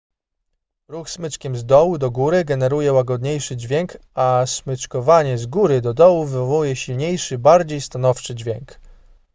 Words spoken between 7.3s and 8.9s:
bardziej stanowczy dźwięk